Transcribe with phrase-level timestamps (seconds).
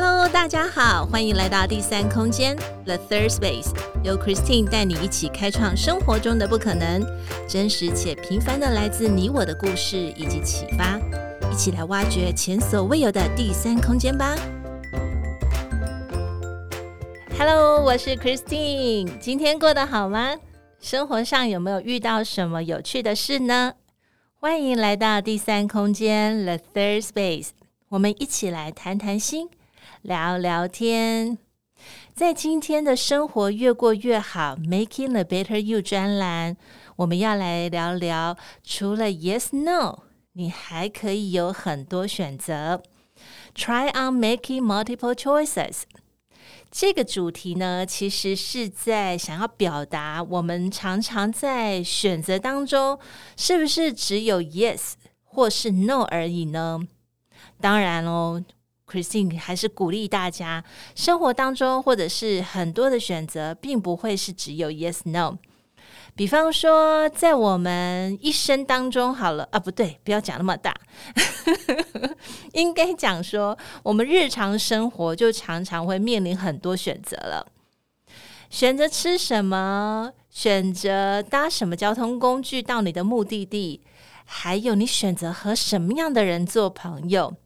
[0.00, 3.72] Hello，大家好，欢迎来到第三空间 The Third Space，
[4.04, 7.04] 由 Christine 带你一起开创生活中的不可能，
[7.48, 11.00] 真实且平凡的来自你我的故事以及启发，
[11.50, 14.36] 一起来挖掘前所未有的第三空间吧。
[17.36, 20.36] Hello，我是 Christine，今天过得好吗？
[20.80, 23.72] 生活上有没有遇到什么有趣的事呢？
[24.38, 27.48] 欢迎来到第三空间 The Third Space，
[27.88, 29.48] 我们一起来谈谈心。
[30.02, 31.38] 聊聊天，
[32.14, 36.56] 在今天的生活越过越好，Making a Better You 专栏，
[36.96, 42.82] 我们要来聊聊，除了 Yes No，你还可以有很多选择。
[43.54, 45.82] Try on making multiple choices。
[46.70, 52.98] 这个主题呢，其实是在想要表达，我们常常在选择当中，
[53.36, 54.92] 是不是只有 Yes
[55.24, 56.80] 或是 No 而已呢？
[57.60, 58.44] 当然哦。
[58.88, 65.36] Christine 还是鼓励大家，生活当中或者是很多的选择，并不会是只有 yes no。
[66.14, 70.74] 比方说，在我们一生当中，好了啊，不对，不要讲那么大，
[72.54, 77.46] 应该讲说，我们日常生活就常常会面临很多选择了，
[78.50, 83.82] 选择吃什么，选择搭什么交通工具到你的目的地，
[84.24, 87.36] 还有你选择和什么样的人做朋友。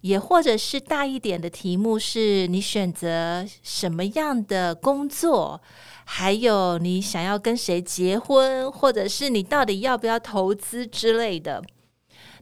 [0.00, 5.60] 也或者是大一点的题目，是你选择什么样的工作，
[6.04, 11.62] 还有你想要跟谁结婚，或者是你到底要不要投资之类的。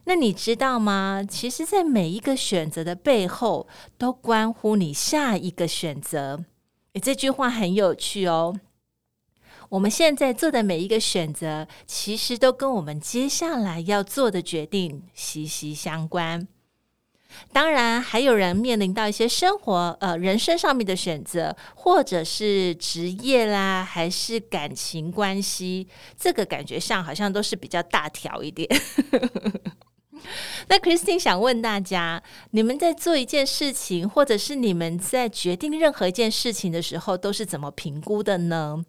[0.05, 1.21] 那你知道吗？
[1.27, 6.43] 其实，在每一个选择的背后，都关乎你下一个选择。
[6.93, 8.55] 诶，这句话很有趣哦。
[9.67, 16.47] 我们现在做的每一个选择，其实都跟我们接下来要做的决定息息相关。
[17.51, 28.67] 当然，还有人面临到一些生活、呃，人生上面的选择，或者是职业啦，还是感情关系，这个感觉上好像都是比较大条一点。
[30.67, 38.83] 那 Christine 想问大家：你们在做一件事情，或者是你们在决定任何一件事情的时候，都是怎么评估的呢？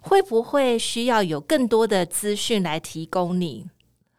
[0.00, 3.66] 会不会需要有更多的资讯来提供你？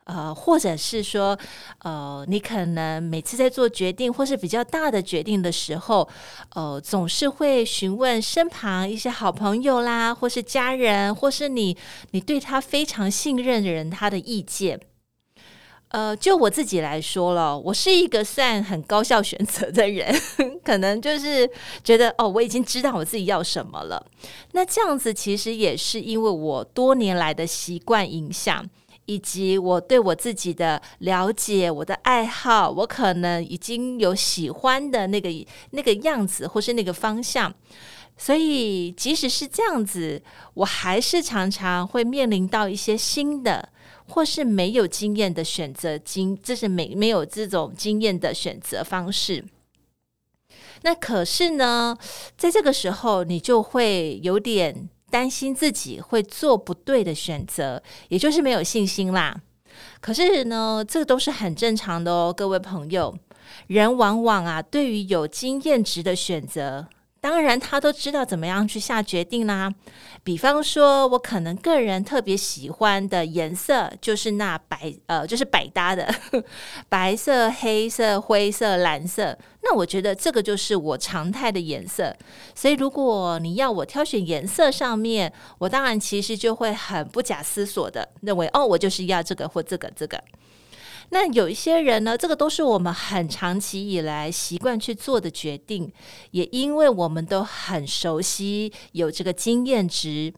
[0.05, 1.37] 呃，或者是说，
[1.79, 6.07] 呃，你可能每次在做决定或是比较大的决定的时候，
[6.53, 11.75] 呃，总是会询问身旁一些好朋友啦，或是家人，或是你
[12.11, 14.79] 你对他非常信任的人他的意见。
[15.89, 20.13] 呃，就我自己来说了，我是一个算很高效选择的人，
[20.63, 21.49] 可能就是
[21.83, 24.05] 觉得哦，我已经知道我自己要什么了。
[24.51, 28.63] 那这样子其实也是因为我多年来的习惯影响。
[29.05, 35.29] 以及我对我自己的了解，我的爱好，我可能已经有喜欢的那个
[35.71, 37.53] 那个样子，或是那个方向。
[38.17, 40.23] 所以，即使是这样子，
[40.55, 43.69] 我还是常常会面临到一些新的，
[44.07, 49.43] 或是没有经验的选择经，这是没没有这种经验的选择方式。
[50.81, 51.97] 那可是呢，
[52.37, 54.89] 在这个时候，你就会有点。
[55.09, 59.41] 担心自己会做不对的选择，也就是没有信心啦。
[60.01, 63.17] 可是呢，这都是很正常的哦，各位朋友。
[63.67, 66.87] 人往往啊，对于有经验值的选择。
[67.25, 69.73] 当然，他都知道怎么样去下决定啦。
[70.23, 76.07] 比方说，我可能个人特别喜欢的颜色就是那白，呃，就是百搭的
[76.87, 79.35] 白色、黑色、灰色、蓝色。
[79.63, 82.15] 那我觉得这个就是我常态的颜色。
[82.53, 90.23] 所以，如果你要我挑选颜色上面，我当然其实就会很不假思索的认为，哦，我就是要这个或这个这个。
[91.09, 95.91] 那有一些人呢，这个都是我们很长期以来习惯去做的决定，
[96.31, 100.33] 也因为我们都很熟悉，有这个经验值。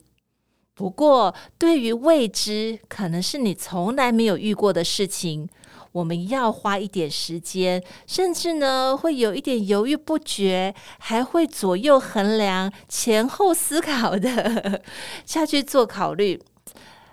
[0.74, 5.48] 不过，对于未知，可能是你从来没有遇过的事情，
[5.90, 14.82] 我们要花一点时间，甚至呢，会有一点犹豫不决，还会左右衡量、前后思考的
[15.26, 16.40] 下去做考虑。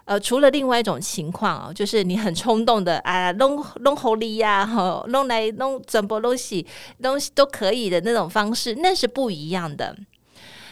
[0.06, 6.66] 呃，除了另外一种情况哦，就是你很冲动的啊，弄弄好利呀，哈，弄来弄整波东西，
[7.02, 9.98] 东西都可以的那种方式，那是不一样的。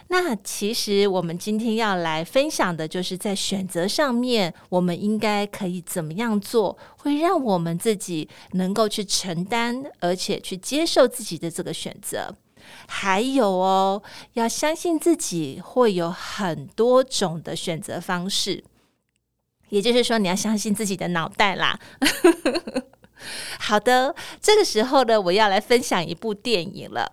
[0.09, 12.35] 那其实我们今天要来分享的，就是在选择上面，我们应该可以怎么样做，会让我们自己能够去承担，而且去接受自己的这个选择。
[12.87, 14.03] 还有哦，
[14.33, 18.63] 要相信自己会有很多种的选择方式。
[19.69, 21.79] 也就是说，你要相信自己的脑袋啦。
[23.59, 27.11] 好的，这个时候呢，我要来分享一部电影了。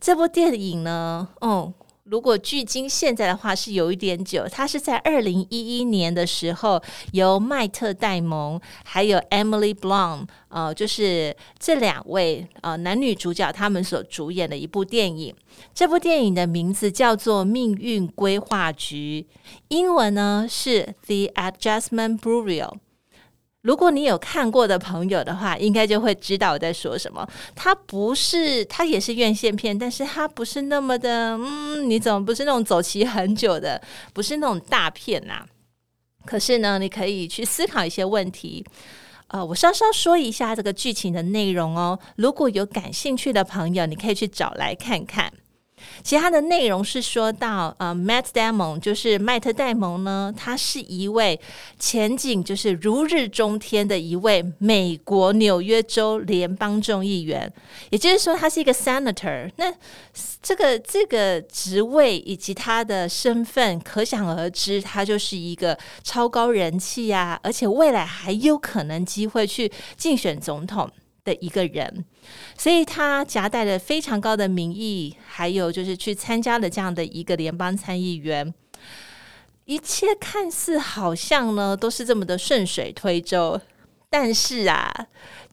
[0.00, 1.72] 这部电影呢，哦。
[2.12, 6.78] 如果距今现在的话是有一点久，它是在二零一一年的时候
[7.12, 15.34] 由麦特戴蒙还有 Emily Blunt 呃，就是这两位呃男女主角他们所主演的一部电影。
[15.72, 19.26] 这部电影的名字叫做《命运规划局》，
[19.68, 22.74] 英文呢是 The Adjustment Bureau。
[23.62, 27.26] 如果你有看过的朋友的话，应该就会知道我在说什么。
[27.54, 33.80] 它不是，它也是院线片，但是它不是那么的，嗯，你怎么不是那种走棋很久的，
[34.12, 35.46] 不是那种大片呐、
[36.26, 38.64] 可是呢，你可以去思考一些问题。
[39.28, 41.98] 呃，我稍稍说一下这个剧情的内容哦。
[42.16, 45.32] 如果有感兴趣的朋友，你可以去找来看看。
[46.02, 51.38] 其他的内容是说到，呃，Matt Damon 就是麦特戴蒙呢，他是一位
[51.78, 57.52] 前景就是如日中天的一位美国纽约州联邦众议员，
[57.90, 59.50] 也就是说，他是一个 Senator。
[59.56, 59.72] 那
[60.42, 70.90] 这个这个职位以及他的身份，可想而知，他就是一个超高人气啊，而且未来还有可能机会去竞选总统
[71.24, 72.04] 的一个人，
[72.58, 78.52] 所以他夹带了非常高的民意，还有就是去参加了这样的一个联邦参议员，
[79.64, 83.60] 一切看似好像呢都是这么的顺水推舟，
[84.10, 84.92] 但是啊，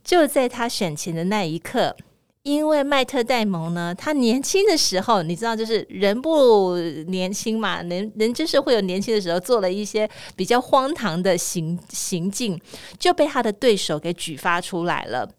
[0.04, 1.96] 就在他选前的那一刻，
[2.42, 6.78] 因为麦特戴蒙呢，他年轻的时候，你知道，就是人不
[7.08, 12.60] 年轻嘛，人人就是会有年轻的时候做了一些比较荒唐的行行径，
[12.98, 15.30] 就被他的对手给举发出来了。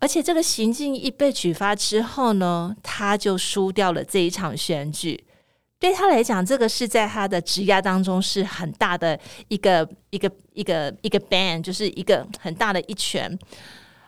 [0.00, 5.24] 而且这个行径一被举发之后呢，他就输掉了这一场选举。
[5.80, 9.18] 对他来讲，这个是在他的职涯当中是很大的
[9.48, 13.38] 一个一个一个一个 ban，就是一个很大的一拳。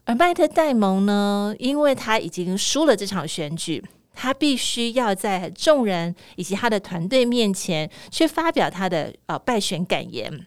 [0.04, 3.84] 而麦特戴蒙呢，因为他已经输了这场选举，
[4.14, 10.46] 他必须要在众人以及他的团队面前去发表他的呃败选感言。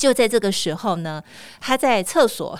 [0.00, 1.22] 就在这个时候呢，
[1.60, 2.58] 他在厕所，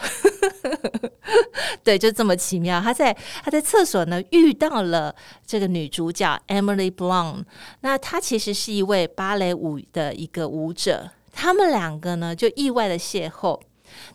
[1.82, 2.78] 对，就这么奇妙。
[2.78, 5.14] 他在他在厕所呢遇到了
[5.46, 7.44] 这个女主角 Emily Blunt。
[7.81, 13.58] 那她其实是一位芭蕾舞的一个舞者，他们两个呢就意外的邂逅。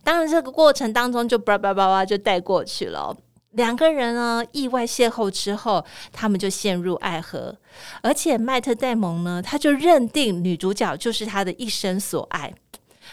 [0.04, 3.18] 当然，这个过程当中就叭叭叭叭就带过去了。
[3.54, 5.84] 两个人呢意外邂逅之后，
[6.14, 7.56] 他们就陷入爱河，
[8.04, 12.54] 而且麦特戴蒙呢他就认定女主角就是他的一生所爱。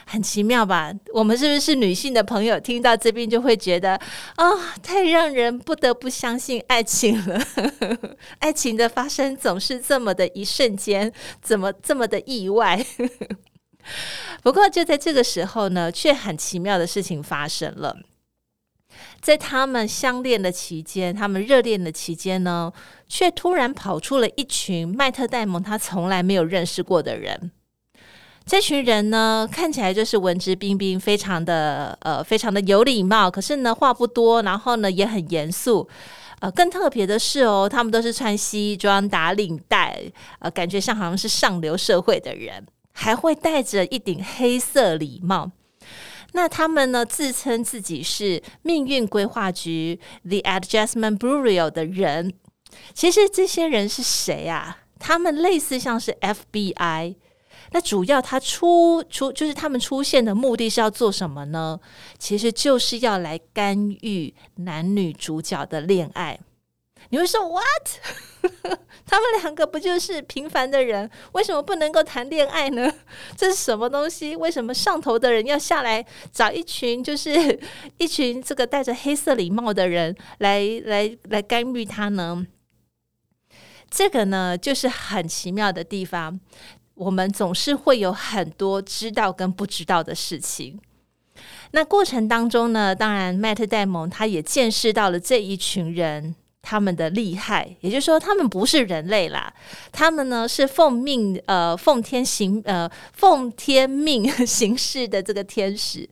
[0.06, 0.92] 很奇妙吧？
[1.14, 3.94] 我们是不是女性的朋友听到这边就会觉得
[4.36, 7.42] 啊、太让人不得不相信爱情了。
[8.40, 12.84] 爱情的发生总是这么的一瞬间，怎么这么的意外？
[14.42, 17.96] 不过就在这个时候呢，却很奇妙的事情发生了。
[19.20, 22.72] 在他们相恋的期间，他们热恋的期间呢，
[23.08, 27.52] 却突然跑出了一群麦特戴蒙他从来没有认识过的人。
[28.44, 33.30] 这群人呢，看起来就是文质彬彬，非常的呃，非常的有礼貌。
[33.30, 35.88] 可是呢，话不多，然后呢，也很严肃。
[36.40, 40.02] 呃，更特别的是哦，他们都是穿西装、打领带，
[40.40, 45.52] 呃，感觉上好像是上流社会的人，还会戴着一顶黑色礼帽。
[46.32, 52.32] 那他们呢，自称自己是命运规划局 （The Adjustment Bureau） 的人。
[52.92, 54.78] 其实这些人是谁啊？
[54.98, 57.14] 他们类似像是 FBI。
[57.72, 61.80] 那主要他出出就是他们出现的目的是要做什么呢？
[62.18, 66.38] 其实就是要来干预男女主角的恋爱。
[67.08, 67.88] 你会说 What？
[69.04, 72.90] 他们两个不就是平凡的人，为什么不能够谈恋爱呢？
[73.36, 74.34] 这是什么东西？
[74.36, 77.60] 为什么上头的人要下来找一群就是
[77.98, 82.46] 一群这个戴着黑色礼帽的人来来来干预他呢？
[83.90, 86.40] 这个呢，就是很奇妙的地方。
[86.94, 90.78] 我们总是会有很多知道跟不知道的事情。
[91.72, 99.52] 那过程当中呢，当然麦特戴蒙他也见识到了这一群人他们的厉害，也就是说，他们不是人类啦，
[99.90, 106.08] 他们呢是奉命呃奉天行呃奉天命行事的这个天使。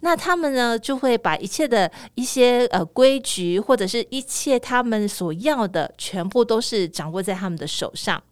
[0.00, 8.22] 那他们呢就会把一切的一些呃规矩或者是一切他们所要的，全部都是掌握在他们的手上。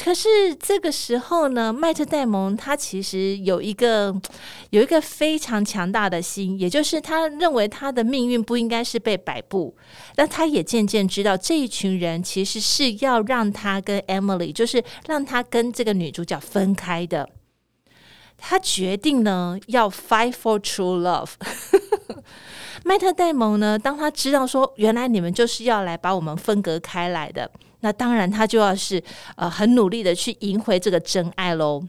[0.00, 4.14] 可是这个时候呢，麦特戴蒙他其实有一个
[4.70, 9.76] 有一个非常强大的心，也就是他认为他的命运不应该是被摆布。
[10.16, 17.28] 那他也渐渐知道这一群人其实是要让他跟 Emily，就是让他跟这个女主角分开的。
[18.36, 21.32] 他决定呢要 fight for true love。
[22.84, 29.02] 麦特戴蒙呢，当他知道说原来你们就是要来把我们分隔开来的，那当然他就要是
[29.36, 31.82] 呃很努力的去赢回这个真爱喽。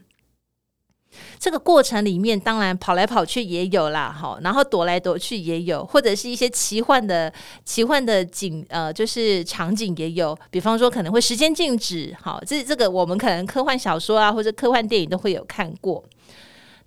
[1.40, 7.34] 这个过程里面，当然跑来跑去也有啦，哈，然后躲来躲去也有，或者是一些奇幻的、
[7.66, 10.38] 奇幻的景，呃，就是场景也有。
[10.52, 16.04] 比方说，可能会时间静止，好，这这个我们可能科幻小说啊，或者科幻电影都会有看过。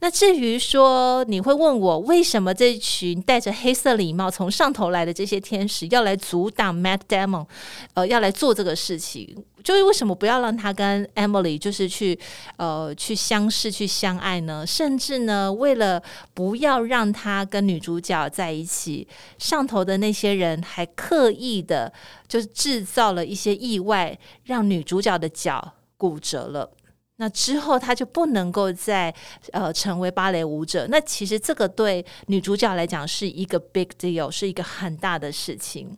[0.03, 7.47] 那至于说，你会问我为什么这群戴着黑色礼帽从上头来的这些天使要来阻挡 Matt Damon，
[7.95, 9.45] 呃，要来做这个事情？
[9.63, 12.19] 就是为什么不要让他跟 Emily 就是去
[12.57, 14.67] 呃去相识去相爱呢？
[14.67, 16.03] 甚至呢，为了
[16.35, 19.07] 不要让他跟女主角在一起，
[19.39, 21.93] 上头的那些人还刻意的，
[22.27, 26.73] 就是制造了一些意外，让女主角的脚骨折了。
[27.17, 29.15] 那之后，他就不能够再
[29.53, 30.87] 呃成为芭蕾舞者。
[30.89, 35.97] 那其实这个对女主角来讲是一个 big deal，是一个很大的事情。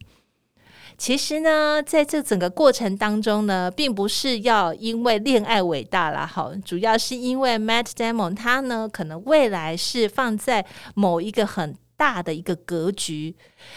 [0.96, 13.34] 其实呢，在这整个过程当中呢，并不是要因为恋爱伟大啦，好，主要是因为 Matt Damon 他呢，可能未来是放在某一个很大的一个格局。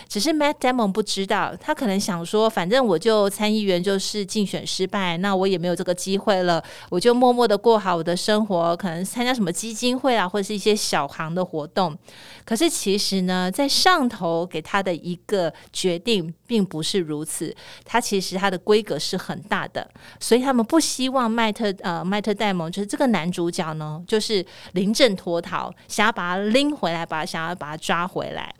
[0.07, 11.97] 只是 Matt Damon 不知道，他可能想说，反正我就参议员就是竞选失败，那我也没有这个机会了，我就默默的过好我的生活，可能参加什么基金会啊，或者是一些小行的活动。
[12.45, 17.53] 可是其实呢，在上头给他的一个决定并不是如此，
[17.83, 19.89] 他其实他的规格是很大的，
[20.19, 28.53] 所以他们不希望麦特呃麦特戴蒙就是这个男主角呢，就是临阵脱逃，想要把他拎回来，把他想要把他抓回来。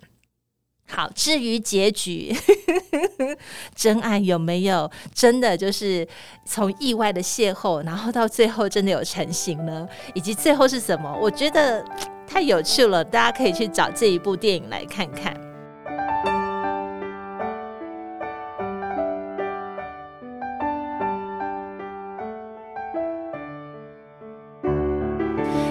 [0.90, 2.34] 好，至于结局，
[3.76, 6.08] 真爱有没有真的就是
[6.46, 9.88] 从意外的邂逅，然后到最后真的有成型呢？
[10.16, 11.14] 以及最后是什么？
[11.22, 11.84] 我觉得
[12.26, 15.36] 太有趣了，大家可以去找这一部电影来看看。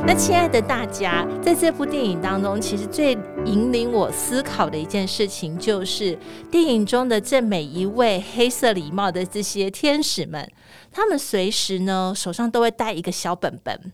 [0.06, 6.18] 那亲爱的大家，在这部电影当中，其实最引领我思考的一件事情，就是
[6.50, 10.50] 电影中的这每一位黑色礼帽的这些天使们，
[10.90, 13.92] 他们随时呢手上都会带一个小本本。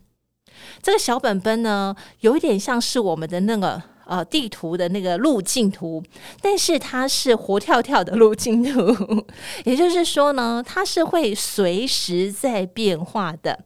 [0.81, 6.03] 这个小本本呢，有一点像是我们的那个呃地图的那个路径图，
[6.41, 9.27] 但是它是活跳跳的路径图，
[9.65, 13.65] 也就是说呢，它是会随时在变化的。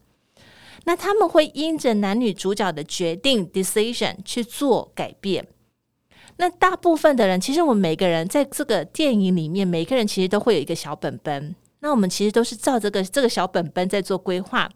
[0.85, 5.47] 那他们会因着男女主角的决定 decision 去做改变。
[6.39, 11.55] 那大部分的人，其实我们每个人在这个电影里面，每个人其实都会有一个小本本。
[11.81, 14.69] 那我们其实都是照这个这个小本本在做规划。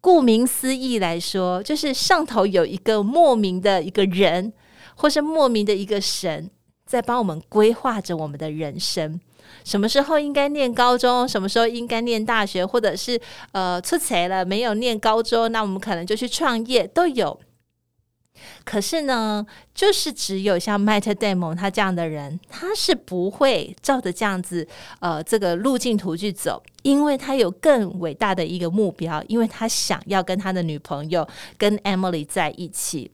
[0.00, 4.52] 顾名思义来说，就是上头有一个莫名的一个人，
[4.94, 6.50] 或是莫名的一个神，
[6.84, 9.18] 在帮我们规划着我们的人生。
[9.64, 11.26] 什么时候应该念高中？
[11.26, 12.64] 什么时候应该念大学？
[12.66, 13.18] 或者是
[13.52, 15.50] 呃，出差了没有念高中？
[15.50, 17.40] 那我们可能就去创业都有。
[18.64, 24.66] 可是呢，就是只有像 Matt Damon 他这样的人，他是不会照着这样子
[25.00, 31.26] 呃这个路径图去走，因为他有更伟大的一个目标，因为他想要跟他的女朋友
[31.56, 33.10] 跟 Emily 在一起。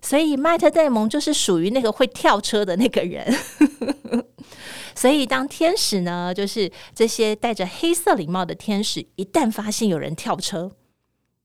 [0.00, 3.32] 所以 Matt Damon 就是属于那个会跳车的那个人。
[4.94, 10.70] 所以，当天使呢，就是这些戴着黑色礼帽的天使，一旦发现有人跳车，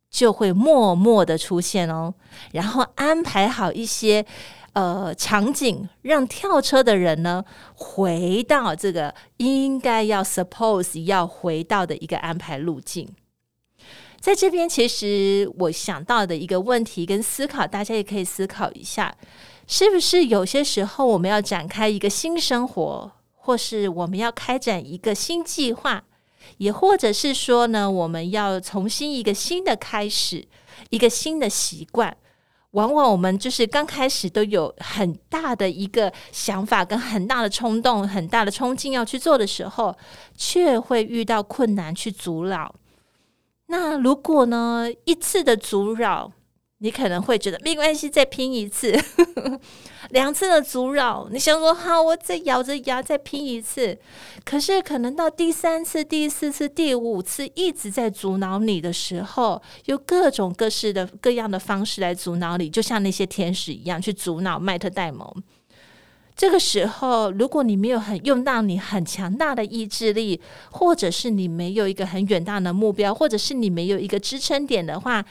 [0.10, 2.14] 就会默默的出现哦，
[2.52, 4.26] 然后安排好一些
[4.74, 7.44] 呃场景，让跳车的人呢
[7.76, 13.08] 回到这个应该要 suppose 要回到的一个安排路径。
[14.20, 19.16] 在这边，其实我想到的一个问题跟思考，大家也可以思考一下，
[19.68, 23.12] 是不是有些时候我们要展开一个新生活？
[23.34, 26.04] 或是我们要开展一个新计划，
[26.58, 30.48] 也或者是说呢，我们要重新一个新的开始，
[30.90, 32.16] 一个新的习惯。
[32.72, 39.96] 往往我们就是刚开始都有很大的一个想法，跟很大的冲动、很大的冲劲要去做的时候，
[40.36, 42.76] 却会遇到困难去阻扰。
[43.68, 46.32] 那如果呢，一次的阻扰，
[46.80, 48.96] 你可能会觉得没关系，再拼一次。
[50.12, 53.98] 两次的阻挠，你想说好，我再咬着牙再拼一次。
[54.46, 65.28] 可是可能到第三次、第四次、第五次一直在阻挠你的时候，有各种各式的各样的方式来阻挠你，就像那些天使一样去阻挠麦特戴蒙。
[66.36, 75.26] 这个时候，如果你没有很用到你很强大的意志力，或者是你没有一个很远大的目标，或者是你没有一个支撑点的话，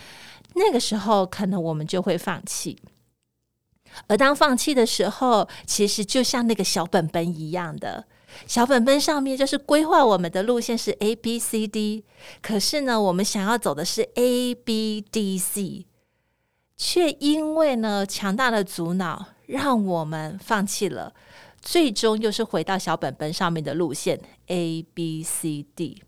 [0.56, 2.78] 那个时候可能我们就会放弃。
[4.08, 8.06] 而当放弃的时候，其实就像那个小本本一样的，
[8.46, 12.04] 小本本上面就是规划我们的路线是 A B C D，
[12.42, 15.86] 可是呢，我们想要走的是 A B D C，
[16.76, 21.14] 却因为呢强大的阻挠，让我们放弃了，
[21.62, 26.02] 最终又是回到小本本上面的路线 A B C D。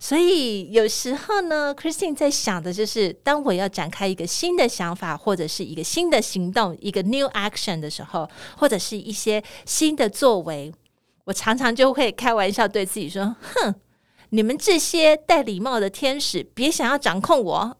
[0.00, 10.72] 所以有时候呢，Christine 在想的就是，当我要展开一个新的想法，或者是一个新的行动，一个 new action 的时候，或者是一些新的作为，
[11.24, 13.74] 我常常就会开玩笑对自己说：“哼，
[14.30, 17.76] 你们这些戴礼帽的天使，别想要掌控我。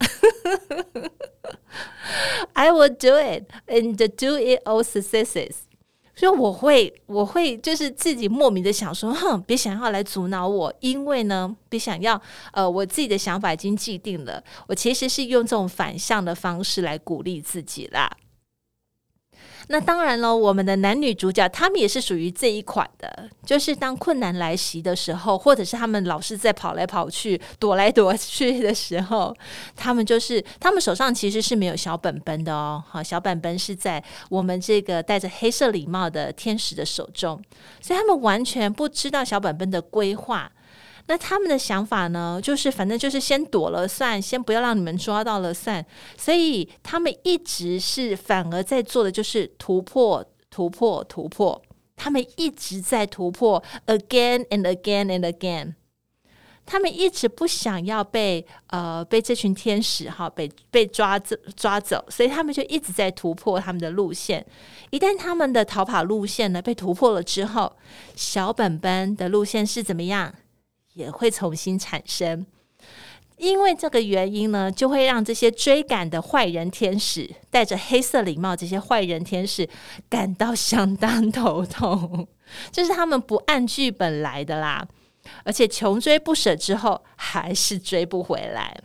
[2.55, 5.53] I will do it and do it all successes。”
[6.19, 12.21] 所以我会，我会就是自己莫名的想说，哼，别想要来阻挠我，因为呢，别想要，
[12.53, 14.43] 呃，我自己的想法已经既定了。
[14.67, 18.11] 我其实是用这种反向的方式来鼓励自己啦。
[19.71, 29.37] 那当然了，我们的男女主角他们也是属于这一款的，就是当困难来袭的时候，或者是他们老是在跑来跑去、躲来躲去的时候，
[29.77, 32.83] 他们就是 他们手上其实是没有小本本的哦。
[32.89, 37.43] 好，小本本是在我们这个戴着黑色礼帽的天使的手中，
[37.81, 40.51] 所以他们完全不知道小本本的规划。
[41.09, 45.85] 那他们的想法呢，就是反正就是先躲了算，先不要让你们抓到了算。
[46.17, 51.61] 所以他们一直是反而在做的就是突破、突破、突破。
[51.97, 55.75] 他们一直在突破，again and again and again。
[56.65, 64.45] 他们一直不想要被呃被这群天使哈被被抓走抓走，所以他们就一直在突破他们的路线。
[64.91, 67.75] 一旦他们的逃跑路线呢被突破了之后，
[68.15, 70.35] 小本本的路线是怎么样？
[70.99, 72.45] 也会重新产生，
[73.37, 79.69] 因为这个原因呢，就会让这些追赶的坏人天使，戴着黑色礼帽，这些坏人天使
[80.09, 82.27] 感到相当头痛，
[82.73, 84.89] 就是他们不按剧本来的啦，
[85.45, 88.77] 而且穷追不舍之后，还是追不回来。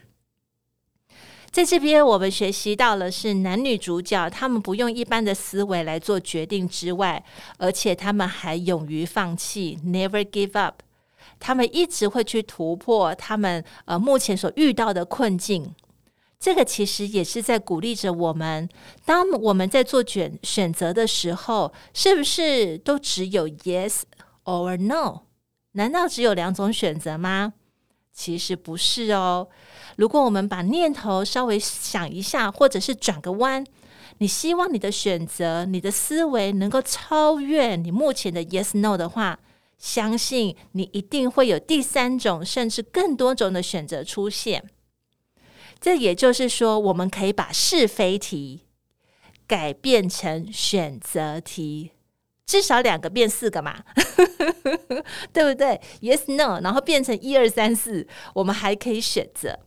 [1.50, 7.24] 在这边，我们学习到了是男女主角，他们不用一般的思维来做决定之外，
[7.58, 10.82] 而且他们还勇于放弃，never give up。
[11.46, 15.76] 他们一直会去突破他们呃目前所遇到的困境，
[16.40, 18.70] 这个其实也是在鼓励着我们。
[19.04, 24.04] 当我们在做选选择的时候，是不是都只有 yes
[24.46, 25.24] or no？
[25.74, 27.52] 难道只有两种选择吗？
[28.14, 29.50] 其实不是哦。
[29.98, 33.66] 如果我们把念头稍微想一下，或者是转个弯，
[34.20, 39.40] 你希望你的选择、你的思维能够超越你目前的 yes no 的话。
[39.84, 44.64] 相信你一定会有第三种，甚至更多种的选择出现。
[45.82, 48.62] 这也就是说，我们可以把是非题
[49.46, 51.92] 改变成选择题，
[52.46, 53.84] 至少两个变四个嘛，
[55.34, 59.60] 对不对？Yes, No，然后变成一二三四，我们还可以选择。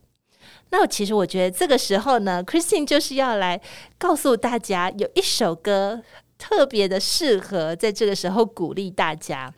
[0.71, 3.61] 那其实我觉得这个时候呢，Christine 就是要来
[3.99, 6.01] 告诉大家，有一首歌
[6.39, 9.53] 特别的适合在这个时候鼓励大家。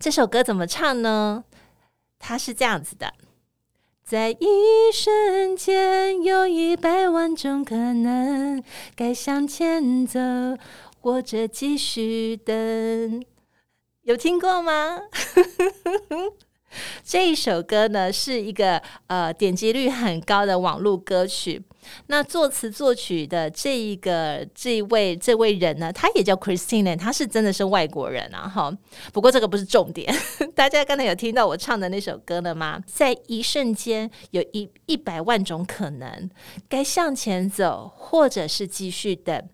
[0.00, 1.44] 这首歌怎么唱呢？
[2.18, 3.12] 它是这样子的：
[4.02, 4.46] 在一
[4.92, 8.62] 瞬间，有一百万种可能，
[8.94, 10.20] 该向前走，
[11.00, 13.24] 或者继续等。
[14.02, 15.00] 有听过吗？
[17.04, 21.62] 这一首歌呢，是一个呃点击率很高的网络歌曲。
[22.06, 28.76] 那作词作曲的这一个这位这位人呢，他也叫 Christina，他是真的是外国人啊哈。
[29.12, 30.14] 不过这个不是重点，
[30.54, 32.80] 大家刚才有听到我唱的那首歌了吗？
[32.86, 36.30] 在一瞬间，有一一百万种可能，
[36.68, 39.48] 该向前走，或者是继续等。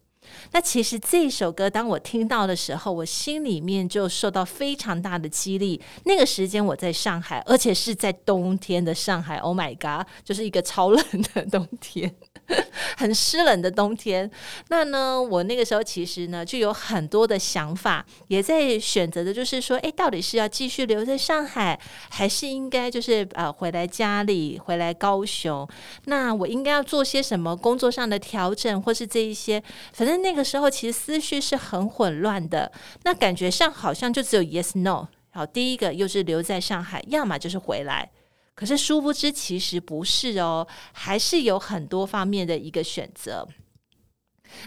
[0.53, 5.81] 那其实这首歌，当我听到的时候，我心里面就受到非常大的激励。
[6.05, 9.37] 那个时间我在上海，而且是在冬天的上海。
[9.39, 12.15] Oh my god，就是一个超冷的冬天。
[12.97, 14.31] 很湿冷的冬天，
[14.69, 21.79] 那呢，我那个时候其实呢就有很多的想法，也在选择的，就是说，诶，到底是要继续留在上海，
[22.11, 25.69] 还是应该就是呃回来家里，回来高雄？
[26.07, 29.63] 那我应该要做些什么工作上的调整，或是这一些？
[29.93, 32.71] 反正那个时候其实思绪是很混乱的，
[33.05, 35.09] 那感觉上好像就只有 yes no。
[35.33, 38.11] 好，第一个又是留在上海，要么就是回来。
[38.61, 43.49] 可是殊不知，其实不是哦，还是有很多方面的一个选择。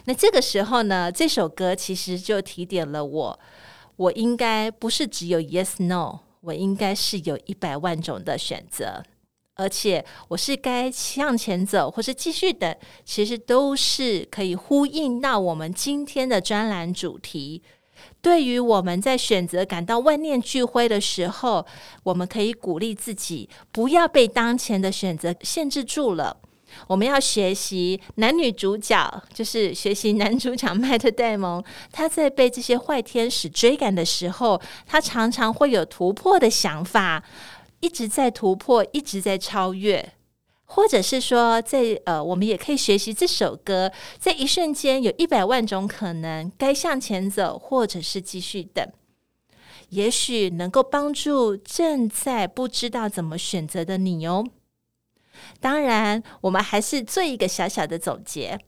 [0.06, 3.40] 那这个时候呢，这首歌其实就提点了我，
[3.94, 9.04] 我应该不是只有 yes no，我应该是有一百万种的选择。
[9.54, 17.62] 而且我是该向前走，或是继续等，其实都是可以呼应到我们今天的专栏主题。
[18.24, 21.66] 对于我们在选择感到万念俱灰的时候，
[22.04, 26.34] 我们可以鼓励自己，不要被当前的选择限制住了。
[26.86, 37.22] 我们要学习男女主角，就是学习男主角麦特戴蒙，他在被这些坏天使追赶的时候，他常常会有突破的想法。
[37.80, 40.14] 一直在突破，一直在超越，
[40.74, 48.84] 或者是说在，呃，我们也可以学习这首歌，在一瞬间有一百万种可能，该向前走，或者是继续等，
[49.90, 54.44] 也许能够帮助正在不知道怎么选择的你哦。
[55.60, 58.58] 当然，我们还是做一个小小的总结，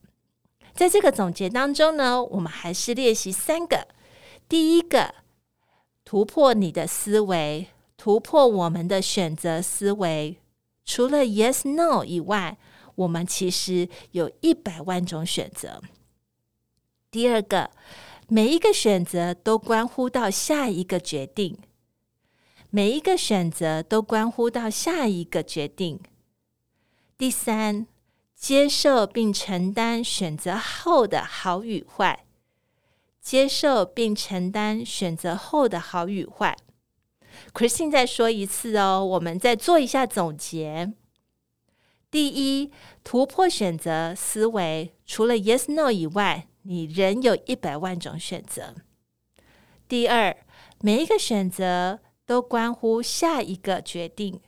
[0.75, 3.88] 在这个总结当中呢，我们还是练习三个：
[4.49, 5.12] 第一个，
[6.05, 7.66] 突破你的思维。
[7.97, 10.37] 突破我们的选择思维，
[10.87, 12.57] 除了 yes no 以外，
[12.94, 15.83] 我们其实有一百万种选择。
[17.11, 17.70] 第二个，
[18.29, 21.59] 每一个选择都关乎到下一个决定，
[22.70, 26.01] 每一个选择都关乎到下一个决定。
[27.18, 27.87] 第三，
[28.35, 32.25] 接受并承担选择后的好与坏，
[33.20, 36.57] 接受并承担选择后的好与坏。
[37.53, 40.92] Christine 再说一次哦，我们再做一下总结。
[42.11, 42.70] 第一，
[43.03, 48.75] 突破选择思维，除了 Yes No 以外，你仍有一百万种选择。
[49.88, 50.37] 第二，
[50.81, 54.40] 每一个选择都关乎下一个决定，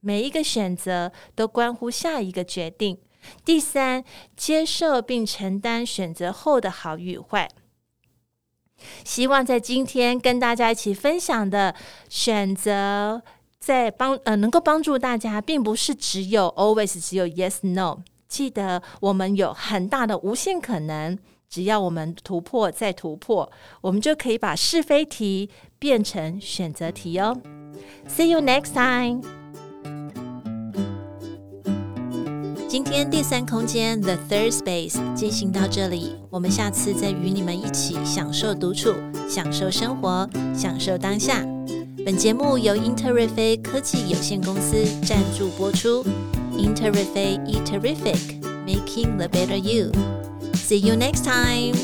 [0.00, 2.98] 每一个选择都关乎下一个决定。
[3.44, 4.04] 第三，
[4.36, 7.48] 接受并承担选择后的好与坏。
[9.04, 11.74] 希望在今天跟大家一起分享的
[12.08, 13.22] 选择，
[13.58, 17.98] 在帮呃能够帮助大家，并不是只有 always 只有 yes no。
[18.28, 21.18] 记得我们有很大的无限可能，
[21.50, 23.50] 只要我们突破再突破，
[23.82, 27.36] 我们就可以把是非题变成选择题哦。
[28.08, 29.41] See you next time.
[32.72, 38.94] 今天第三空间 The Third Space 进行到这里，我们下次再与你们一起享受独处，
[39.28, 41.44] 享受生活，享受当下。
[42.02, 46.02] 本节目由英特瑞飞科技有限公司赞助播出。
[46.56, 49.92] 英特瑞飞 Eat Terrific，Making the Better You。
[50.54, 51.74] See you next time.